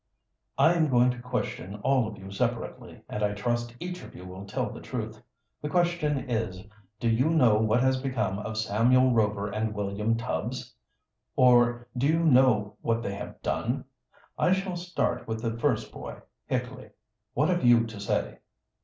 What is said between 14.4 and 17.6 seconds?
shall start with the first boy. Hickley, what